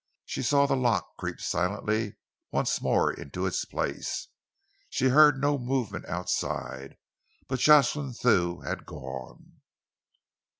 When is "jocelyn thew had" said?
7.59-8.87